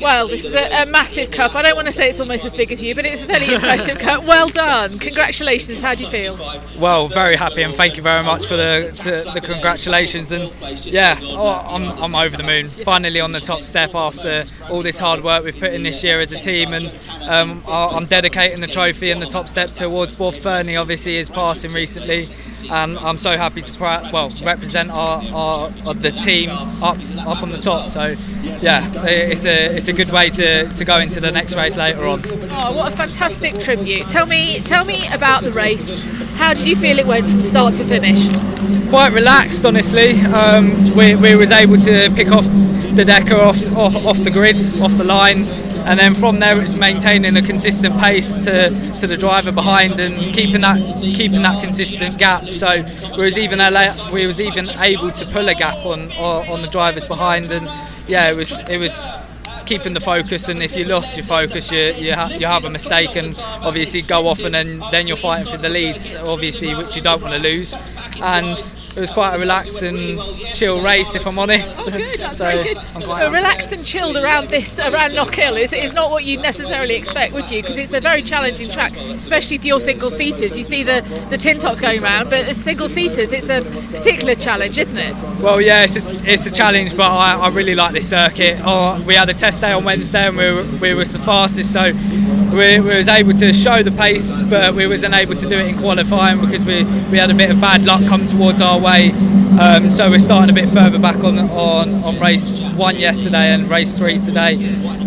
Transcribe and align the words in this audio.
Well, 0.00 0.28
this 0.28 0.44
is 0.44 0.54
a, 0.54 0.82
a, 0.82 0.86
massive 0.86 1.30
cup. 1.30 1.54
I 1.54 1.62
don't 1.62 1.76
want 1.76 1.86
to 1.86 1.92
say 1.92 2.10
it's 2.10 2.20
almost 2.20 2.44
as 2.44 2.54
big 2.54 2.70
as 2.72 2.82
you, 2.82 2.94
but 2.94 3.04
it's 3.04 3.22
a 3.22 3.26
very 3.26 3.46
impressive 3.54 3.98
cup. 3.98 4.24
Well 4.24 4.48
done. 4.48 4.98
Congratulations. 4.98 5.80
How 5.80 5.94
do 5.94 6.04
you 6.04 6.10
feel? 6.10 6.36
Well, 6.78 7.08
very 7.08 7.36
happy, 7.36 7.62
and 7.62 7.74
thank 7.74 7.96
you 7.96 8.02
very 8.02 8.24
much 8.24 8.46
for 8.46 8.56
the 8.56 8.90
the 9.34 9.40
congratulations. 9.40 10.32
And 10.32 10.52
yeah, 10.84 11.18
oh, 11.22 11.48
I'm, 11.48 11.90
I'm 12.02 12.14
over 12.14 12.36
the 12.36 12.42
moon. 12.42 12.70
Finally 12.70 13.20
on 13.20 13.32
the 13.32 13.40
top 13.40 13.64
step 13.64 13.94
after 13.94 14.44
all 14.70 14.82
this 14.82 14.98
hard 14.98 15.22
work 15.22 15.44
we've 15.44 15.58
put 15.58 15.72
in 15.72 15.82
this 15.82 16.02
year 16.04 16.20
as 16.20 16.32
a 16.32 16.40
team, 16.40 16.72
and 16.72 16.86
um, 17.22 17.62
I'm 17.66 18.06
dedicating 18.06 18.60
the 18.60 18.66
trophy 18.66 19.10
and 19.10 19.20
the 19.20 19.26
top 19.26 19.48
step 19.48 19.70
towards 19.70 20.14
Bob 20.14 20.34
Fernie. 20.34 20.76
Obviously, 20.76 21.16
is 21.16 21.28
passing 21.28 21.72
recently 21.72 22.26
and 22.70 22.98
I'm 22.98 23.18
so 23.18 23.36
happy 23.36 23.62
to 23.62 23.78
well 24.12 24.30
represent 24.42 24.90
our, 24.90 25.22
our, 25.32 25.72
our, 25.86 25.94
the 25.94 26.12
team 26.12 26.50
up 26.50 26.98
up 27.26 27.42
on 27.42 27.50
the 27.50 27.58
top. 27.58 27.88
So 27.88 28.16
yeah, 28.60 29.04
it's 29.04 29.44
a 29.44 29.76
it's 29.76 29.88
a 29.88 29.92
good 29.92 30.10
way 30.10 30.30
to, 30.30 30.68
to 30.68 30.84
go 30.84 30.98
into 30.98 31.20
the 31.20 31.30
next 31.30 31.54
race 31.54 31.76
later 31.76 32.04
on. 32.06 32.22
Oh, 32.50 32.72
what 32.72 32.92
a 32.92 32.96
fantastic 32.96 33.58
tribute! 33.58 34.08
Tell 34.08 34.26
me 34.26 34.60
tell 34.60 34.84
me 34.84 35.06
about 35.08 35.42
the 35.42 35.52
race. 35.52 36.04
How 36.34 36.54
did 36.54 36.66
you 36.66 36.76
feel 36.76 36.98
it 36.98 37.06
went 37.06 37.28
from 37.28 37.42
start 37.42 37.76
to 37.76 37.84
finish? 37.84 38.28
Quite 38.90 39.12
relaxed, 39.12 39.64
honestly. 39.64 40.20
Um, 40.20 40.94
we, 40.94 41.16
we 41.16 41.34
was 41.34 41.50
able 41.50 41.78
to 41.78 42.10
pick 42.14 42.30
off 42.30 42.46
the 42.46 43.04
Decker 43.06 43.36
off, 43.36 43.76
off 43.76 43.94
off 44.06 44.18
the 44.22 44.30
grid, 44.30 44.56
off 44.80 44.96
the 44.96 45.04
line 45.04 45.44
and 45.86 45.98
then 46.00 46.14
from 46.14 46.40
there 46.40 46.60
it's 46.60 46.74
maintaining 46.74 47.36
a 47.36 47.42
consistent 47.42 47.96
pace 47.98 48.34
to, 48.34 48.70
to 48.98 49.06
the 49.06 49.16
driver 49.16 49.52
behind 49.52 49.98
and 50.00 50.34
keeping 50.34 50.60
that 50.60 50.78
keeping 51.00 51.42
that 51.42 51.62
consistent 51.62 52.18
gap. 52.18 52.52
So 52.52 52.84
we 53.16 53.22
was 53.22 53.38
even 53.38 53.58
we 54.12 54.26
was 54.26 54.40
even 54.40 54.68
able 54.80 55.12
to 55.12 55.24
pull 55.26 55.48
a 55.48 55.54
gap 55.54 55.86
on 55.86 56.10
on 56.12 56.62
the 56.62 56.68
drivers 56.68 57.04
behind, 57.04 57.52
and 57.52 57.66
yeah, 58.08 58.30
it 58.30 58.36
was 58.36 58.58
it 58.68 58.78
was 58.78 59.06
keeping 59.66 59.94
the 59.94 60.00
focus 60.00 60.48
and 60.48 60.62
if 60.62 60.76
you 60.76 60.84
lost 60.84 61.16
your 61.16 61.26
focus 61.26 61.70
you 61.70 61.92
you, 61.94 62.14
ha- 62.14 62.28
you 62.28 62.46
have 62.46 62.64
a 62.64 62.70
mistake 62.70 63.16
and 63.16 63.38
obviously 63.38 64.02
go 64.02 64.28
off 64.28 64.40
and 64.40 64.54
then 64.54 64.82
then 64.92 65.06
you're 65.06 65.16
fighting 65.16 65.50
for 65.50 65.58
the 65.58 65.68
leads 65.68 66.14
obviously 66.14 66.74
which 66.74 66.96
you 66.96 67.02
don't 67.02 67.20
want 67.20 67.34
to 67.34 67.40
lose 67.40 67.74
and 68.22 68.58
it 68.96 69.00
was 69.00 69.10
quite 69.10 69.34
a 69.34 69.38
relaxed 69.38 69.82
and 69.82 70.18
chill 70.54 70.82
race, 70.82 71.14
if 71.14 71.26
I'm 71.26 71.38
honest. 71.38 71.80
Oh, 71.80 71.90
good. 71.90 72.32
So 72.32 72.62
good. 72.62 72.78
relaxed 72.96 73.72
and 73.72 73.84
chilled 73.84 74.16
around 74.16 74.48
this 74.48 74.78
around 74.78 75.12
Knockhill 75.12 75.60
is, 75.60 75.72
is 75.72 75.92
not 75.92 76.10
what 76.10 76.24
you'd 76.24 76.40
necessarily 76.40 76.94
expect, 76.94 77.34
would 77.34 77.50
you? 77.50 77.62
Because 77.62 77.76
it's 77.76 77.92
a 77.92 78.00
very 78.00 78.22
challenging 78.22 78.70
track, 78.70 78.96
especially 78.96 79.58
for 79.58 79.66
your 79.66 79.80
single 79.80 80.10
seaters. 80.10 80.56
You 80.56 80.64
see 80.64 80.82
the 80.82 81.02
the 81.30 81.38
tin 81.38 81.58
tops 81.58 81.80
going 81.80 82.02
around, 82.02 82.30
but 82.30 82.56
single 82.56 82.88
seaters, 82.88 83.32
it's 83.32 83.48
a 83.48 83.62
particular 83.94 84.34
challenge, 84.34 84.78
isn't 84.78 84.96
it? 84.96 85.14
Well, 85.40 85.60
yeah, 85.60 85.84
it's 85.84 85.96
a, 85.96 86.30
it's 86.32 86.46
a 86.46 86.50
challenge, 86.50 86.96
but 86.96 87.10
I, 87.10 87.34
I 87.34 87.48
really 87.48 87.74
like 87.74 87.92
this 87.92 88.08
circuit. 88.08 88.60
Oh, 88.64 89.02
we 89.02 89.14
had 89.14 89.28
a 89.28 89.34
test 89.34 89.55
day 89.60 89.72
on 89.72 89.84
Wednesday, 89.84 90.26
and 90.28 90.36
we 90.36 90.54
were, 90.54 90.64
we 90.78 90.94
were 90.94 91.04
the 91.04 91.18
fastest, 91.18 91.72
so 91.72 91.92
we, 91.92 92.80
we 92.80 92.96
was 92.96 93.08
able 93.08 93.34
to 93.34 93.52
show 93.52 93.82
the 93.82 93.90
pace, 93.90 94.42
but 94.42 94.74
we 94.74 94.86
wasn't 94.86 95.14
able 95.14 95.36
to 95.36 95.48
do 95.48 95.56
it 95.56 95.68
in 95.68 95.78
qualifying 95.78 96.40
because 96.40 96.64
we, 96.64 96.84
we 97.10 97.18
had 97.18 97.30
a 97.30 97.34
bit 97.34 97.50
of 97.50 97.60
bad 97.60 97.84
luck 97.84 98.04
come 98.06 98.26
towards 98.26 98.60
our 98.60 98.78
way. 98.78 99.12
Um, 99.60 99.90
so 99.90 100.10
we're 100.10 100.18
starting 100.18 100.50
a 100.50 100.52
bit 100.52 100.68
further 100.68 100.98
back 100.98 101.16
on, 101.24 101.38
on, 101.38 102.04
on 102.04 102.20
race 102.20 102.60
one 102.74 102.96
yesterday 102.96 103.52
and 103.52 103.70
race 103.70 103.96
three 103.96 104.18
today. 104.18 104.54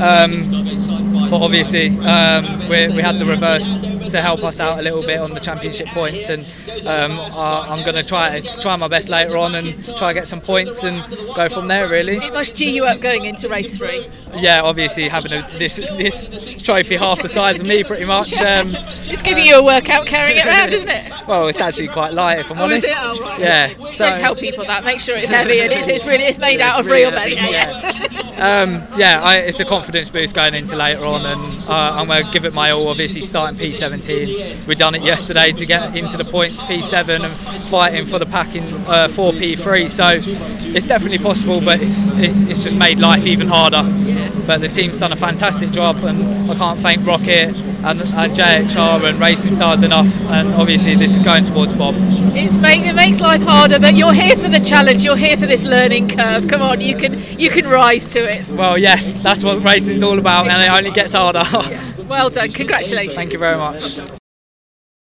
Um, 0.00 1.28
but 1.30 1.42
obviously, 1.42 1.88
um, 2.00 2.68
we, 2.68 2.88
we 2.88 3.02
had 3.02 3.18
the 3.18 3.26
reverse 3.26 3.76
to 4.10 4.22
help 4.22 4.42
us 4.42 4.60
out 4.60 4.78
a 4.78 4.82
little 4.82 5.02
bit 5.02 5.20
on 5.20 5.34
the 5.34 5.40
championship 5.40 5.88
points. 5.88 6.28
And 6.28 6.44
um, 6.86 7.18
I'm 7.34 7.82
going 7.84 7.94
to 7.94 8.04
try 8.04 8.40
try 8.60 8.76
my 8.76 8.88
best 8.88 9.08
later 9.08 9.36
on 9.36 9.54
and 9.54 9.84
try 9.96 10.12
to 10.12 10.14
get 10.14 10.28
some 10.28 10.40
points 10.40 10.84
and 10.84 11.04
go 11.34 11.48
from 11.48 11.68
there. 11.68 11.88
Really, 11.88 12.16
it 12.16 12.32
must 12.32 12.56
G 12.56 12.70
you 12.70 12.84
up 12.84 13.00
going 13.00 13.24
into 13.24 13.48
race 13.48 13.76
three. 13.76 14.08
Yeah, 14.36 14.62
obviously 14.62 15.08
having 15.08 15.32
a, 15.32 15.48
this 15.58 15.76
this 15.76 16.62
trophy 16.62 16.96
half 16.96 17.22
the 17.22 17.28
size 17.28 17.60
of 17.60 17.66
me, 17.66 17.84
pretty 17.84 18.04
much. 18.04 18.34
Um, 18.46 18.68
it's 19.08 19.22
giving 19.22 19.44
you 19.44 19.56
a 19.56 19.62
workout 19.62 20.06
carrying 20.06 20.36
it 20.38 20.46
around, 20.46 20.72
isn't 20.72 20.88
it? 20.88 21.12
Well, 21.26 21.48
it's 21.48 21.60
actually 21.60 21.88
quite 21.88 22.14
light, 22.14 22.38
if 22.38 22.50
I'm 22.50 22.58
oh, 22.58 22.64
honest. 22.64 22.86
Oh, 22.96 23.20
right. 23.20 23.40
Yeah. 23.40 23.84
So 23.86 24.08
Don't 24.08 24.18
tell 24.20 24.36
people 24.36 24.64
that. 24.64 24.84
Make 24.84 25.00
sure 25.00 25.16
it's 25.16 25.30
heavy 25.30 25.60
and 25.60 25.72
it's, 25.72 25.88
it's 25.88 26.06
really 26.06 26.24
it's 26.24 26.38
made 26.38 26.60
out 26.60 26.78
of 26.78 26.86
real 26.86 27.10
men. 27.10 27.30
Yeah. 27.30 27.56
Yeah, 27.56 27.92
um, 28.36 28.86
yeah 28.98 29.20
I, 29.22 29.38
it's 29.38 29.60
a 29.60 29.64
confidence 29.64 30.08
boost 30.08 30.34
going 30.34 30.54
into 30.54 30.76
later 30.76 31.04
on, 31.04 31.24
and 31.24 31.68
uh, 31.68 31.96
I'm 31.96 32.06
going 32.06 32.24
to 32.24 32.32
give 32.32 32.44
it 32.44 32.54
my 32.54 32.70
all. 32.70 32.88
Obviously, 32.88 33.22
starting 33.22 33.58
P7 33.58 34.02
17. 34.02 34.66
We've 34.66 34.78
done 34.78 34.94
it 34.94 35.02
yesterday 35.02 35.52
to 35.52 35.66
get 35.66 35.96
into 35.96 36.16
the 36.16 36.24
points 36.24 36.62
P7 36.62 37.20
and 37.20 37.62
fighting 37.64 38.04
for 38.06 38.18
the 38.18 38.26
pack 38.26 38.54
in 38.54 38.64
uh, 38.86 39.08
4 39.08 39.32
P3. 39.32 39.88
So 39.88 40.20
it's 40.74 40.86
definitely 40.86 41.18
possible, 41.18 41.60
but 41.60 41.80
it's, 41.80 42.08
it's, 42.10 42.42
it's 42.42 42.64
just 42.64 42.76
made 42.76 42.98
life 42.98 43.26
even 43.26 43.48
harder. 43.48 43.82
But 44.46 44.60
the 44.60 44.68
team's 44.68 44.98
done 44.98 45.12
a 45.12 45.16
fantastic 45.16 45.70
job, 45.70 45.96
and 45.98 46.50
I 46.50 46.54
can't 46.54 46.80
thank 46.80 47.06
Rocket 47.06 47.56
and, 47.86 48.00
and 48.00 48.32
JHR 48.34 49.08
and 49.08 49.18
Racing 49.18 49.52
Stars 49.52 49.82
enough. 49.82 50.12
And 50.26 50.54
obviously, 50.54 50.96
this 50.96 51.16
is 51.16 51.22
going 51.22 51.44
towards 51.44 51.72
Bob. 51.72 51.94
It's 51.98 52.58
make, 52.58 52.80
it 52.80 52.94
makes 52.94 53.20
life 53.20 53.42
harder, 53.42 53.78
but 53.78 53.94
you're 53.94 54.12
here 54.12 54.36
for 54.36 54.48
the 54.48 54.60
challenge. 54.60 55.04
You're 55.04 55.16
here 55.16 55.36
for 55.36 55.46
this 55.46 55.62
learning 55.62 56.08
curve. 56.08 56.48
Come 56.48 56.62
on, 56.62 56.80
you 56.80 56.96
can 56.96 57.22
you 57.38 57.50
can 57.50 57.66
rise 57.66 58.06
to 58.08 58.18
it. 58.18 58.48
Well, 58.48 58.76
yes, 58.76 59.22
that's 59.22 59.44
what 59.44 59.62
racing's 59.62 60.02
all 60.02 60.18
about, 60.18 60.48
and 60.48 60.62
it 60.62 60.76
only 60.76 60.90
gets 60.90 61.12
harder. 61.12 61.44
Well 62.06 62.30
done. 62.30 62.50
Congratulations. 62.50 63.14
Thank 63.14 63.32
you 63.32 63.38
very 63.38 63.56
much. 63.56 63.98